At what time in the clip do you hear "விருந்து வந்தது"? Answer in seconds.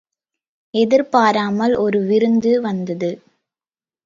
2.01-3.11